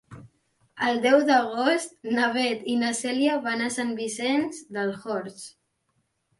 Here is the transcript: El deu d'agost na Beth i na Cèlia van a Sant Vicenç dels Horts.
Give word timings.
El 0.87 0.95
deu 1.03 1.17
d'agost 1.27 1.93
na 2.15 2.31
Beth 2.39 2.65
i 2.73 2.79
na 2.85 2.91
Cèlia 3.03 3.37
van 3.47 3.63
a 3.63 3.71
Sant 3.79 3.95
Vicenç 4.03 4.65
dels 4.81 5.07
Horts. 5.15 5.49